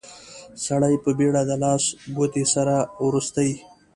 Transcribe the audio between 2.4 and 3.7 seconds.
سره وروستې.